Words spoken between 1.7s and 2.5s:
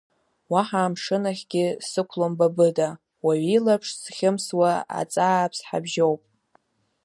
сықәлом ба